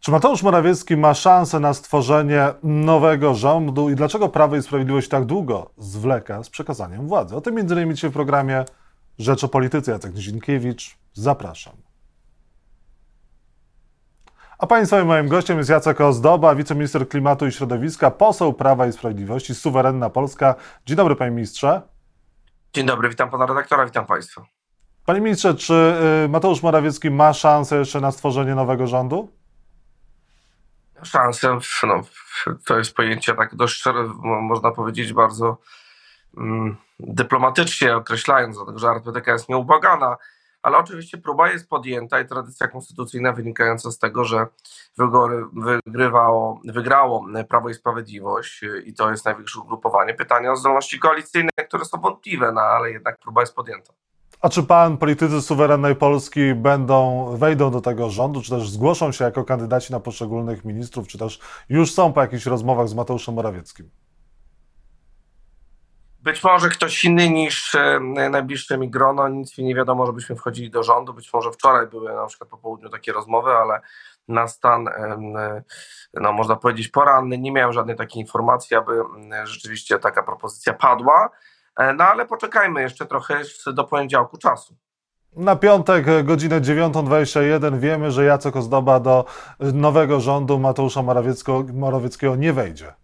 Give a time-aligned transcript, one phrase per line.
[0.00, 5.24] Czy Mateusz Morawiecki ma szansę na stworzenie nowego rządu i dlaczego Prawo i Sprawiedliwość tak
[5.24, 7.36] długo zwleka z przekazaniem władzy?
[7.36, 7.94] O tym m.in.
[7.94, 8.64] dzisiaj w programie
[9.18, 9.92] Rzecz o Polityce.
[9.92, 11.72] Jacek Nizinkiewicz, zapraszam.
[14.58, 18.92] A Państwa i moim gościem jest Jacek Ozdoba, wiceminister klimatu i środowiska, poseł Prawa i
[18.92, 20.54] Sprawiedliwości, suwerenna Polska.
[20.86, 21.82] Dzień dobry, panie ministrze.
[22.72, 24.42] Dzień dobry, witam pana redaktora, witam państwa.
[25.06, 25.94] Panie ministrze, czy
[26.24, 29.39] y, Mateusz Morawiecki ma szansę jeszcze na stworzenie nowego rządu?
[31.02, 32.02] Szansę, no,
[32.64, 33.84] to jest pojęcie tak dość,
[34.22, 35.56] można powiedzieć, bardzo
[36.36, 40.16] mm, dyplomatycznie określając, dlatego że arytmetyka jest nieubłagana,
[40.62, 44.46] ale oczywiście próba jest podjęta i tradycja konstytucyjna wynikająca z tego, że
[45.86, 50.14] wygrywało, wygrało Prawo i Sprawiedliwość i to jest największe ugrupowanie.
[50.14, 53.92] Pytania o zdolności koalicyjne, które są wątpliwe, no, ale jednak próba jest podjęta.
[54.40, 59.24] A czy pan, politycy suwerennej Polski będą, wejdą do tego rządu, czy też zgłoszą się
[59.24, 63.90] jako kandydaci na poszczególnych ministrów, czy też już są po jakichś rozmowach z Mateuszem Morawieckim?
[66.22, 70.70] Być może ktoś inny niż e, najbliższe mi grono, nic mi nie wiadomo, żebyśmy wchodzili
[70.70, 71.14] do rządu.
[71.14, 73.80] Być może wczoraj były na przykład po południu takie rozmowy, ale
[74.28, 75.62] na stan, e,
[76.14, 78.92] no można powiedzieć, poranny nie miałem żadnej takiej informacji, aby
[79.44, 81.30] rzeczywiście taka propozycja padła.
[81.80, 83.42] E, no ale poczekajmy jeszcze trochę
[83.72, 84.76] do poniedziałku czasu.
[85.36, 89.24] Na piątek, e, godzinę 9.21 wiemy, że Jacek Ozdoba do
[89.60, 92.94] nowego rządu Mateusza Morawieckiego, Morawieckiego nie wejdzie.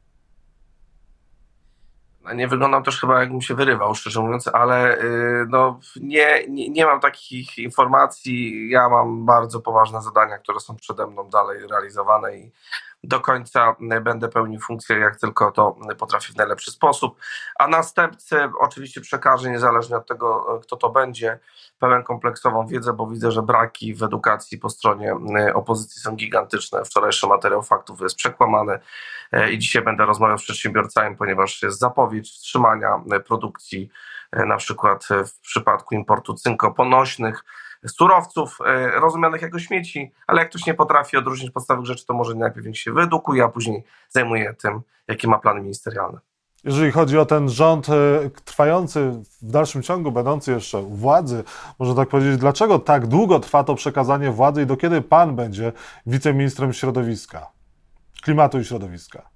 [2.25, 4.99] No, nie wyglądam też chyba jakbym się wyrywał, szczerze mówiąc, ale
[5.49, 8.69] no, nie, nie, nie mam takich informacji.
[8.71, 12.53] Ja mam bardzo poważne zadania, które są przede mną dalej realizowane i
[13.05, 17.19] do końca będę pełnił funkcję, jak tylko to potrafię w najlepszy sposób.
[17.59, 21.39] A następcy oczywiście przekażę, niezależnie od tego, kto to będzie,
[21.79, 25.15] pełen kompleksową wiedzę, bo widzę, że braki w edukacji po stronie
[25.55, 26.85] opozycji są gigantyczne.
[26.85, 28.79] Wczorajszy materiał faktów jest przekłamany
[29.33, 33.91] e, i dzisiaj będę rozmawiał z przedsiębiorcami, ponieważ jest zapowiedź wstrzymania produkcji,
[34.33, 37.45] e, na przykład w przypadku importu cynkoponośnych
[37.87, 42.35] surowców e, rozumianych jako śmieci, ale jak ktoś nie potrafi odróżnić podstawowych rzeczy, to może
[42.35, 46.19] najpierw się wyedukuje, a później zajmuje tym, jakie ma plany ministerialne.
[46.65, 47.93] Jeżeli chodzi o ten rząd e,
[48.45, 51.45] trwający w dalszym ciągu, będący jeszcze u władzy,
[51.79, 55.73] można tak powiedzieć, dlaczego tak długo trwa to przekazanie władzy i do kiedy pan będzie
[56.07, 57.47] wiceministrem środowiska,
[58.23, 59.36] klimatu i środowiska?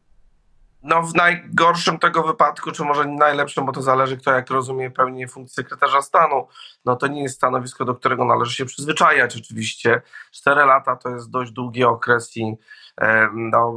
[0.82, 5.28] No w najgorszym tego wypadku, czy może najlepszym, bo to zależy kto jak rozumie pełnienie
[5.28, 6.48] funkcji sekretarza stanu,
[6.84, 10.02] no to nie jest stanowisko, do którego należy się przyzwyczajać oczywiście.
[10.32, 12.56] Cztery lata to jest dość długi okres i
[13.00, 13.76] e, no,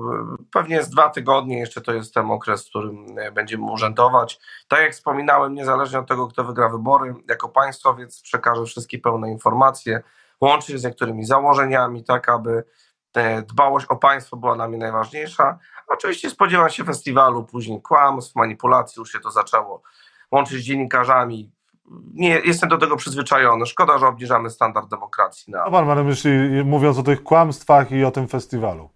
[0.51, 4.39] pewnie jest dwa tygodnie jeszcze to jest ten okres, w którym e, będziemy urzędować.
[4.67, 10.03] Tak jak wspominałem, niezależnie od tego, kto wygra wybory, jako państwowiec przekażę wszystkie pełne informacje,
[10.41, 12.63] łącznie z niektórymi założeniami, tak aby
[13.47, 19.11] dbałość o państwo była dla mnie najważniejsza, Oczywiście spodziewam się festiwalu, później kłamstw, manipulacji, już
[19.11, 19.81] się to zaczęło
[20.31, 21.51] łączyć z dziennikarzami.
[22.13, 23.65] Nie, jestem do tego przyzwyczajony.
[23.65, 25.53] Szkoda, że obniżamy standard demokracji.
[25.53, 25.65] Na...
[25.65, 26.31] No pan ma na myśli,
[26.65, 28.89] mówiąc o tych kłamstwach i o tym festiwalu?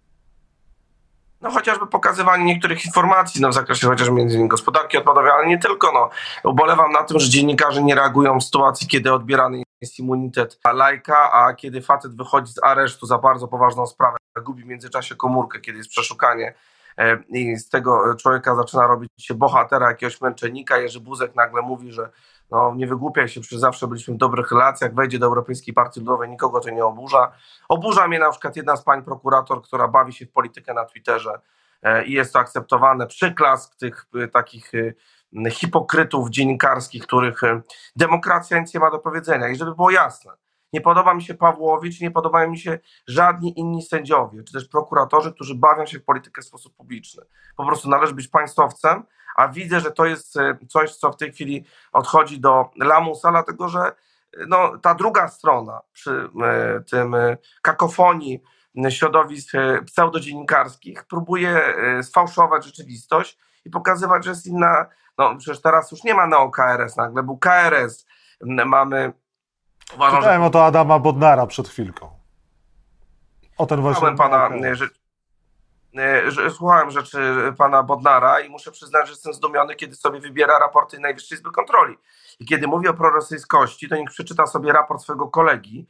[1.40, 5.58] No chociażby pokazywanie niektórych informacji no, w zakresie chociażby między innymi gospodarki odpadowej, ale nie
[5.58, 5.92] tylko.
[5.92, 6.10] No.
[6.50, 11.54] Ubolewam na tym, że dziennikarze nie reagują w sytuacji, kiedy odbierany jest immunitet lajka, a
[11.54, 15.90] kiedy facet wychodzi z aresztu za bardzo poważną sprawę, gubi w międzyczasie komórkę, kiedy jest
[15.90, 16.54] przeszukanie
[16.98, 20.78] E, i z tego człowieka zaczyna robić się bohatera, jakiegoś męczennika.
[20.78, 22.10] Jerzy Buzek nagle mówi, że
[22.50, 26.30] no, nie wygłupiaj się, przecież zawsze byliśmy w dobrych relacjach, wejdzie do Europejskiej Partii Ludowej,
[26.30, 27.32] nikogo to nie oburza.
[27.68, 31.40] Oburza mnie na przykład jedna z pań prokurator, która bawi się w politykę na Twitterze
[31.82, 33.06] e, i jest to akceptowane.
[33.06, 34.72] Przyklask tych e, takich
[35.50, 37.40] hipokrytów dziennikarskich, których
[37.96, 39.48] demokracja nic nie ma do powiedzenia.
[39.48, 40.32] I żeby było jasne,
[40.72, 45.32] nie podoba mi się Pawłowicz, nie podobają mi się żadni inni sędziowie, czy też prokuratorzy,
[45.32, 47.22] którzy bawią się w politykę w sposób publiczny.
[47.56, 49.04] Po prostu należy być państwowcem,
[49.36, 53.68] a widzę, że to jest e, coś, co w tej chwili odchodzi do lamusa, dlatego
[53.68, 53.92] że e,
[54.48, 57.16] no, ta druga strona przy e, tym
[57.62, 58.42] kakofonii
[58.88, 59.52] środowisk
[59.86, 61.60] pseudodziennikarskich próbuje
[62.02, 64.86] sfałszować rzeczywistość i pokazywać, że jest inna,
[65.18, 68.06] no przecież teraz już nie ma neo KRS, nagle był KRS,
[68.66, 69.12] mamy
[69.94, 70.46] Uważam, Pytałem że...
[70.46, 72.10] o to Adama Bodnara przed chwilką.
[73.58, 74.16] O ten właśnie...
[74.16, 74.88] Pana, że,
[76.30, 77.18] że, słuchałem rzeczy
[77.58, 81.96] pana Bodnara i muszę przyznać, że jestem zdumiony, kiedy sobie wybiera raporty Najwyższej Izby Kontroli.
[82.40, 85.86] I kiedy mówi o prorosyjskości, to niech przeczyta sobie raport swojego kolegi,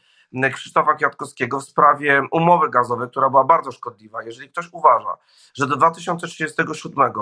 [0.53, 4.23] Krzysztofa Kwiatkowskiego w sprawie umowy gazowej, która była bardzo szkodliwa.
[4.23, 5.17] Jeżeli ktoś uważa,
[5.55, 7.13] że do 2037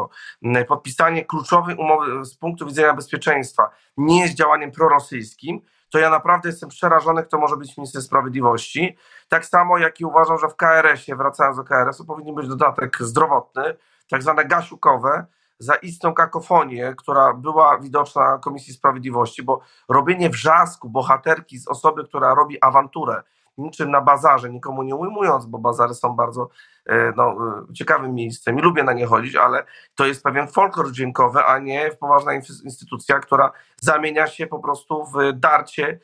[0.69, 5.61] podpisanie kluczowej umowy z punktu widzenia bezpieczeństwa nie jest działaniem prorosyjskim,
[5.91, 8.97] to ja naprawdę jestem przerażony, kto może być ministrem sprawiedliwości.
[9.29, 13.76] Tak samo jak i uważam, że w KRS-ie, wracając do KRS-u, powinien być dodatek zdrowotny,
[14.11, 15.26] tak zwane gasiukowe,
[15.58, 22.05] za istną kakofonię, która była widoczna na Komisji Sprawiedliwości, bo robienie wrzasku bohaterki z osoby,
[22.05, 23.23] która robi awanturę,
[23.58, 26.49] niczym na bazarze, nikomu nie ujmując, bo bazary są bardzo
[26.87, 27.37] e, no,
[27.70, 29.64] e, ciekawym miejscem i lubię na nie chodzić, ale
[29.94, 35.32] to jest pewien folklor dźwiękowy, a nie poważna instytucja, która zamienia się po prostu w
[35.35, 36.00] darcie,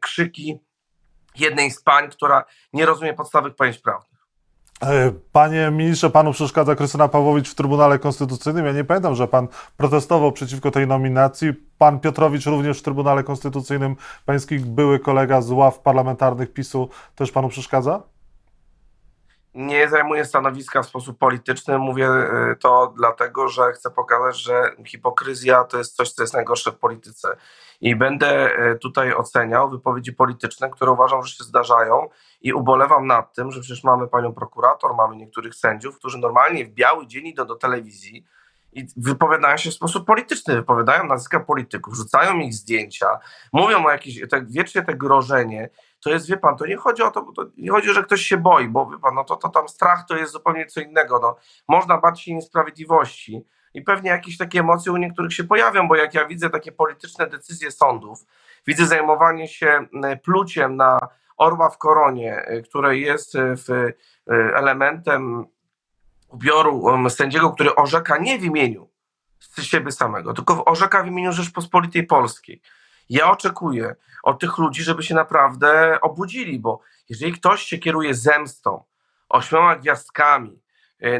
[0.00, 0.60] krzyki
[1.34, 4.15] jednej z pań, która nie rozumie podstawowych pojęć prawnych.
[4.82, 8.66] E, panie ministrze, panu przeszkadza Krystyna Pawłowicz w Trybunale Konstytucyjnym.
[8.66, 11.52] Ja nie pamiętam, że pan protestował przeciwko tej nominacji.
[11.78, 13.96] Pan Piotrowicz również w Trybunale Konstytucyjnym,
[14.26, 18.02] pański były kolega z ław parlamentarnych PiSu, też panu przeszkadza?
[19.54, 21.78] Nie zajmuję stanowiska w sposób polityczny.
[21.78, 26.72] Mówię e, to dlatego, że chcę pokazać, że hipokryzja to jest coś, co jest najgorsze
[26.72, 27.36] w polityce.
[27.80, 32.08] I będę e, tutaj oceniał wypowiedzi polityczne, które uważam, że się zdarzają
[32.46, 36.68] i ubolewam nad tym, że przecież mamy panią prokurator, mamy niektórych sędziów, którzy normalnie w
[36.68, 38.24] biały dzień idą do telewizji
[38.72, 43.06] i wypowiadają się w sposób polityczny, wypowiadają nazwiska polityków, rzucają ich zdjęcia,
[43.52, 45.70] mówią o jakieś, tak wiecznie te grożenie,
[46.00, 48.36] to jest, wie pan, to nie chodzi o to, to nie chodzi, że ktoś się
[48.36, 51.36] boi, bo wie pan, no to, to tam strach to jest zupełnie co innego, no.
[51.68, 53.44] Można bać się niesprawiedliwości
[53.74, 57.26] i pewnie jakieś takie emocje u niektórych się pojawią, bo jak ja widzę takie polityczne
[57.26, 58.26] decyzje sądów,
[58.66, 59.86] widzę zajmowanie się
[60.22, 60.98] pluciem na
[61.36, 63.94] orła w koronie, y, które jest y, w, y,
[64.54, 65.46] elementem
[66.28, 68.88] ubioru um, sędziego, który orzeka nie w imieniu
[69.62, 72.62] siebie samego, tylko orzeka w imieniu Rzeczpospolitej Polskiej.
[73.10, 78.84] Ja oczekuję od tych ludzi, żeby się naprawdę obudzili, bo jeżeli ktoś się kieruje zemstą,
[79.28, 80.62] ośmioma gwiazdkami,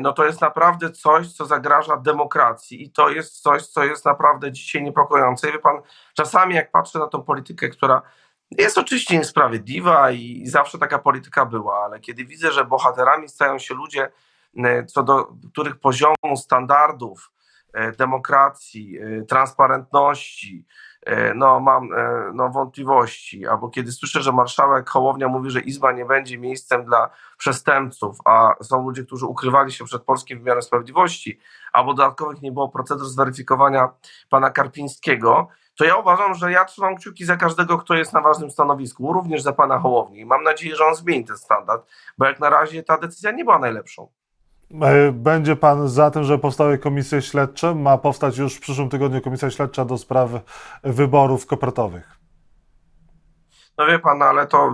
[0.00, 4.52] no to jest naprawdę coś, co zagraża demokracji i to jest coś, co jest naprawdę
[4.52, 5.48] dzisiaj niepokojące.
[5.48, 5.80] I wie pan,
[6.14, 8.02] czasami jak patrzę na tą politykę, która
[8.50, 13.74] jest oczywiście niesprawiedliwa i zawsze taka polityka była, ale kiedy widzę, że bohaterami stają się
[13.74, 14.10] ludzie,
[14.56, 17.30] e, co do których poziomu standardów
[17.72, 20.64] e, demokracji, e, transparentności,
[21.34, 21.88] no mam
[22.34, 27.10] no, wątpliwości, albo kiedy słyszę, że marszałek Hołownia mówi, że Izba nie będzie miejscem dla
[27.38, 31.38] przestępców, a są ludzie, którzy ukrywali się przed polskim wymiarem sprawiedliwości,
[31.72, 33.88] albo dodatkowych nie było procedur zweryfikowania
[34.30, 38.50] pana Karpińskiego, to ja uważam, że ja trzymam kciuki za każdego, kto jest na ważnym
[38.50, 40.20] stanowisku, również za pana Hołowni.
[40.20, 41.86] I mam nadzieję, że on zmieni ten standard,
[42.18, 44.08] bo jak na razie ta decyzja nie była najlepszą.
[44.82, 47.74] E, będzie pan za tym, że powstały komisje śledcze?
[47.74, 50.30] Ma powstać już w przyszłym tygodniu komisja śledcza do spraw
[50.82, 52.15] wyborów kopertowych.
[53.78, 54.72] No wie pan, ale to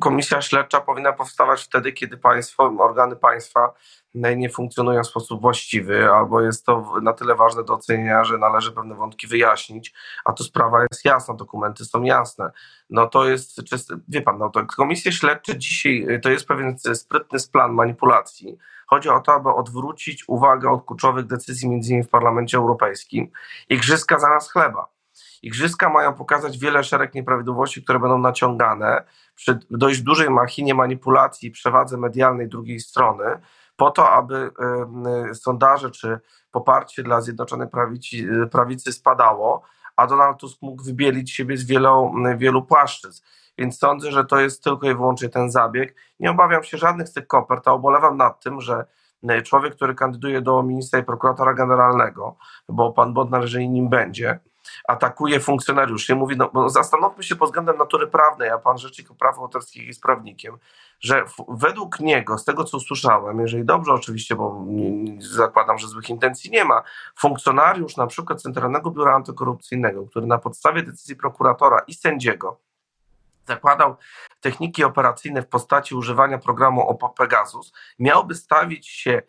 [0.00, 3.74] komisja śledcza powinna powstawać wtedy, kiedy państwo, organy państwa
[4.14, 8.72] nie funkcjonują w sposób właściwy, albo jest to na tyle ważne do ocenienia, że należy
[8.72, 9.94] pewne wątki wyjaśnić,
[10.24, 12.50] a tu sprawa jest jasna, dokumenty są jasne.
[12.90, 13.60] No to jest,
[14.08, 18.58] wie pan, no to komisje śledcze dzisiaj to jest pewien sprytny plan manipulacji.
[18.86, 23.30] Chodzi o to, aby odwrócić uwagę od kluczowych decyzji, między innymi w Parlamencie Europejskim.
[23.68, 24.99] Igrzyska zamiast chleba.
[25.42, 29.04] Igrzyska mają pokazać wiele szereg nieprawidłowości, które będą naciągane
[29.34, 33.24] przy dość dużej machinie manipulacji i przewadze medialnej drugiej strony,
[33.76, 34.50] po to, aby
[35.34, 36.20] sondaże czy
[36.50, 38.16] poparcie dla Zjednoczonej Prawicy,
[38.52, 39.62] prawicy spadało,
[39.96, 43.22] a Donald Tusk mógł wybielić siebie z wielu, wielu płaszczyzn.
[43.58, 45.96] Więc sądzę, że to jest tylko i wyłącznie ten zabieg.
[46.20, 48.84] Nie obawiam się żadnych z tych kopert, a ubolewam nad tym, że
[49.44, 52.36] człowiek, który kandyduje do ministra i prokuratora generalnego,
[52.68, 54.40] bo pan Bodnar, jeżeli nim będzie,
[54.88, 56.14] atakuje funkcjonariuszy.
[56.14, 60.58] Mówi, no zastanówmy się pod względem natury prawnej, a pan Rzecznik Praw Autorskich jest prawnikiem,
[61.00, 64.64] że według niego, z tego co usłyszałem, jeżeli dobrze oczywiście, bo
[65.18, 66.82] zakładam, że złych intencji nie ma,
[67.18, 72.60] funkcjonariusz na przykład Centralnego Biura Antykorupcyjnego, który na podstawie decyzji prokuratora i sędziego
[73.46, 73.96] zakładał
[74.40, 79.22] techniki operacyjne w postaci używania programu OPO Pegasus, miałby stawić się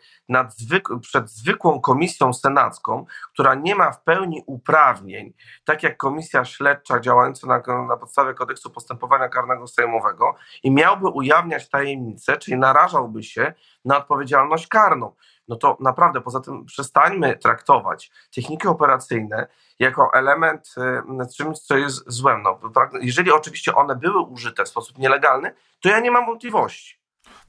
[1.02, 5.34] przed zwykłą komisją senacką, która nie ma w pełni uprawnień,
[5.66, 11.70] tak jak komisja śledcza działająca na, na podstawie kodeksu postępowania karnego sejmowego i miałby ujawniać
[11.70, 13.54] tajemnice, czyli narażałby się
[13.86, 15.16] na odpowiedzialność karną
[15.52, 19.48] no to naprawdę poza tym przestańmy traktować techniki operacyjne
[19.80, 20.76] jako element
[21.24, 22.44] y, czymś, co jest złem.
[22.44, 22.60] No,
[23.02, 27.01] jeżeli oczywiście one były użyte w sposób nielegalny, to ja nie mam wątpliwości.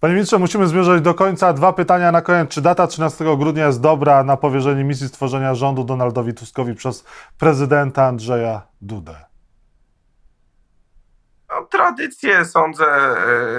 [0.03, 1.53] Panie ministrze, musimy zmierzać do końca.
[1.53, 2.51] Dwa pytania na koniec.
[2.51, 7.05] Czy data 13 grudnia jest dobra na powierzenie misji stworzenia rządu Donaldowi Tuskowi przez
[7.39, 9.32] prezydenta Andrzeja Dudę?
[11.73, 12.87] Tradycje, sądzę,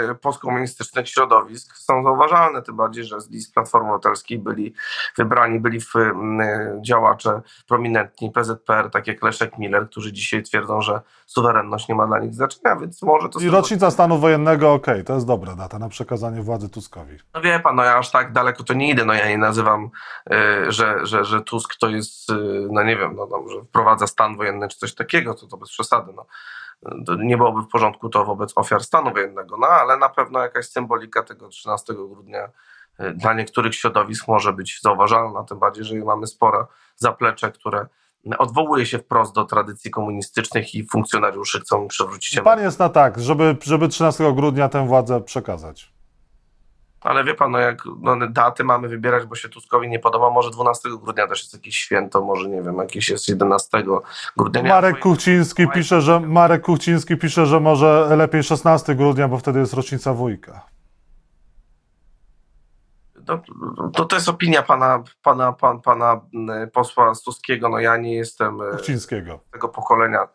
[0.10, 4.74] e, postkomunistycznych środowisk są zauważalne, tym bardziej, że z list Platformy Obywatelskiej byli
[5.18, 11.02] wybrani, byli w, e, działacze prominentni PZPR, tak jak Leszek Miller, którzy dzisiaj twierdzą, że
[11.26, 13.40] suwerenność nie ma dla nich znaczenia, więc może to...
[13.40, 17.18] I rocznica stanu wojennego, okej, to jest dobra data na przekazanie władzy Tuskowi.
[17.34, 19.90] No wie pan, no ja aż tak daleko to nie idę, no ja nie nazywam,
[20.32, 22.32] e, że, że, że Tusk to jest,
[22.70, 26.14] no nie wiem, no, że wprowadza stan wojenny czy coś takiego, to, to bez przesady,
[26.16, 26.26] no.
[27.18, 31.24] Nie byłoby w porządku to wobec ofiar stanu wojennego, no ale na pewno jakaś symbolika
[31.24, 32.50] tego 13 grudnia
[32.98, 37.88] e, dla niektórych środowisk może być zauważalna, tym bardziej, że mamy spore zaplecze, które
[38.38, 43.58] odwołuje się wprost do tradycji komunistycznych i funkcjonariuszy chcą przywrócić Pan jest na tak, żeby,
[43.64, 45.93] żeby 13 grudnia tę władzę przekazać.
[47.04, 50.52] Ale wie pan, no jak no, daty mamy wybierać, bo się Tuskowi nie podoba, może
[50.52, 53.84] 12 grudnia też jest jakieś święto, może nie wiem, jakieś jest 11
[54.38, 54.64] grudnia.
[54.64, 59.74] Marek Kuchciński pisze, że Marek Kuchciński pisze, że może lepiej 16 grudnia, bo wtedy jest
[59.74, 60.66] rocznica wujka.
[63.28, 63.42] No,
[63.94, 66.22] to, to jest opinia pana, pana, pan, pana
[66.74, 67.70] posła Stuskiego.
[67.70, 69.40] No ja nie jestem e, Kuchcińskiego.
[69.52, 70.28] tego pokolenia.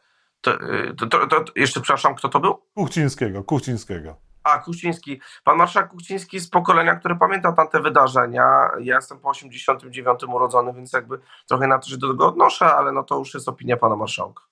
[0.46, 2.62] E, to, to, to, jeszcze przepraszam, kto to był?
[2.74, 4.27] Kuchcińskiego, Kuchcińskiego.
[4.48, 5.20] A, Kuchciński.
[5.44, 8.70] Pan marszałek Kuchciński z pokolenia, które pamięta tamte wydarzenia.
[8.80, 12.92] Ja jestem po 89 urodzony, więc jakby trochę na to się do tego odnoszę, ale
[12.92, 14.42] no to już jest opinia pana marszałka.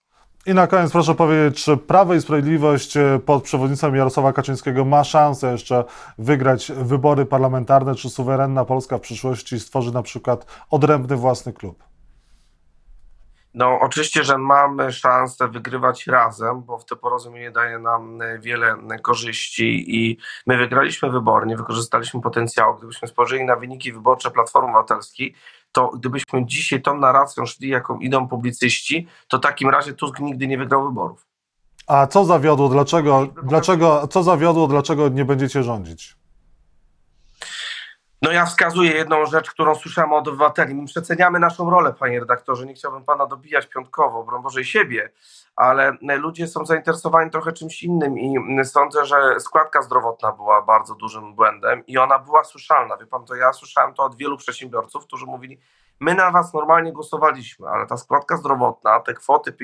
[0.47, 5.05] I na koniec proszę powiedzieć, czy Prawo i Sprawiedliwość e, pod przewodnictwem Jarosława Kaczyńskiego ma
[5.05, 5.85] szansę jeszcze
[6.19, 11.85] wygrać wybory parlamentarne, czy suwerenna Polska w przyszłości stworzy na przykład odrębny własny klub?
[13.57, 18.77] No, oczywiście, że mamy szansę wygrywać razem, bo w te porozumienie daje nam e, wiele
[18.91, 22.77] e, korzyści i my wygraliśmy wybory, nie wykorzystaliśmy potencjału.
[22.77, 25.35] Gdybyśmy spojrzeli na wyniki wyborcze Platformy Obywatelskiej,
[25.73, 30.47] to gdybyśmy dzisiaj tą narracją szli, jaką idą publicyści, to w takim razie Tusk nigdy
[30.47, 31.27] nie wygrał wyborów.
[31.87, 32.69] A co zawiodło?
[32.69, 34.67] Dlaczego, dlaczego, co zawiodło?
[34.67, 36.17] Dlaczego nie będziecie rządzić?
[38.23, 40.75] No ja wskazuję jedną rzecz, którą słyszałem od obywateli.
[40.75, 42.67] My przeceniamy naszą rolę, panie redaktorze.
[42.67, 45.13] Nie chciałbym pana dobijać piątkowo, broń Boże i siebie,
[45.57, 51.35] ale ludzie są zainteresowani trochę czymś innym i sądzę, że składka zdrowotna była bardzo dużym
[51.35, 52.97] błędem i ona była słyszalna.
[52.97, 55.61] Wie pan, to ja słyszałem to od wielu przedsiębiorców, którzy mówili,
[56.01, 59.57] my na was normalnie głosowaliśmy, ale ta składka zdrowotna, te kwoty,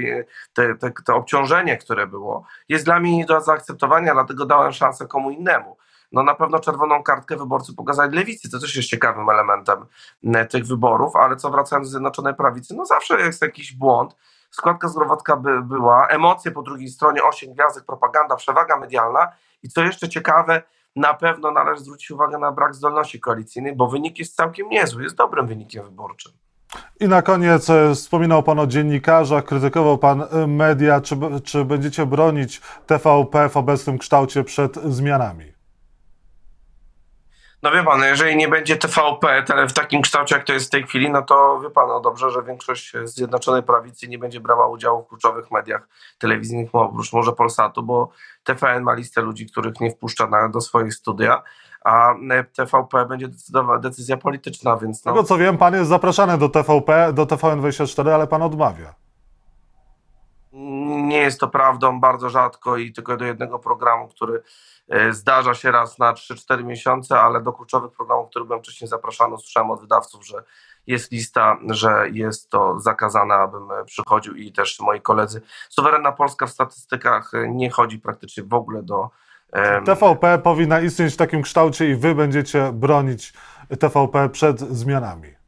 [0.52, 5.06] te, te, te obciążenie, które było, jest dla mnie nie do zaakceptowania, dlatego dałem szansę
[5.06, 5.76] komu innemu
[6.12, 9.86] no na pewno czerwoną kartkę wyborcy pokazali lewicy, to też jest ciekawym elementem
[10.24, 14.16] e, tych wyborów, ale co wracając do Zjednoczonej Prawicy, no zawsze jest jakiś błąd,
[14.50, 19.82] składka zdrowotna by była, emocje po drugiej stronie, osiem gwiazdek, propaganda, przewaga medialna i co
[19.82, 20.62] jeszcze ciekawe,
[20.96, 25.16] na pewno należy zwrócić uwagę na brak zdolności koalicyjnej, bo wynik jest całkiem niezły, jest
[25.16, 26.32] dobrym wynikiem wyborczym.
[27.00, 31.00] I na koniec e, wspominał Pan o dziennikarzach, krytykował Pan e, media.
[31.00, 35.51] Czy, czy będziecie bronić TVP w obecnym kształcie przed zmianami?
[37.62, 40.82] No wie pan, jeżeli nie będzie TVP w takim kształcie, jak to jest w tej
[40.82, 45.02] chwili, no to wie pan, no dobrze, że większość Zjednoczonej Prawicy nie będzie brała udziału
[45.02, 45.88] w kluczowych mediach
[46.18, 48.10] telewizyjnych, oprócz może Polsatu, bo
[48.44, 51.42] TVN ma listę ludzi, których nie wpuszcza na, do swoich studia,
[51.84, 52.14] a
[52.52, 55.12] TVP będzie decydowa decyzja polityczna, więc no...
[55.12, 59.01] Tego co wiem, pan jest zapraszany do TVP, do TVN24, ale pan odmawia.
[61.12, 64.42] Nie jest to prawdą, bardzo rzadko i tylko do jednego programu, który
[64.88, 69.38] e, zdarza się raz na 3-4 miesiące, ale do kluczowych programów, które byłem wcześniej zapraszany,
[69.38, 70.42] słyszałem od wydawców, że
[70.86, 75.42] jest lista, że jest to zakazane, abym przychodził i też moi koledzy.
[75.68, 79.10] Suwerenna Polska w statystykach nie chodzi praktycznie w ogóle do.
[79.84, 83.32] TVP powinna istnieć w takim kształcie i wy będziecie bronić
[83.80, 85.41] TVP przed zmianami.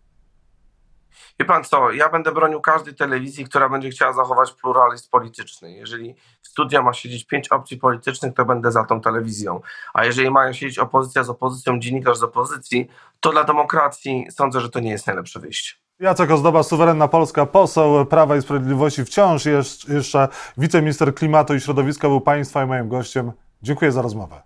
[1.41, 5.73] Wie pan co, ja będę bronił każdej telewizji, która będzie chciała zachować pluralizm polityczny.
[5.73, 9.61] Jeżeli w studia ma siedzieć pięć opcji politycznych, to będę za tą telewizją.
[9.95, 12.89] A jeżeli mają siedzieć opozycja z opozycją, dziennikarz z opozycji,
[13.21, 15.75] to dla demokracji sądzę, że to nie jest najlepsze wyjście.
[16.01, 19.47] Jacek Ozdoba, Suwerenna Polska, poseł Prawa i Sprawiedliwości, wciąż
[19.89, 23.33] jeszcze wiceminister klimatu i środowiska, był Państwa i moim gościem.
[23.63, 24.43] Dziękuję za rozmowę.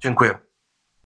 [0.00, 0.49] Dziękuję.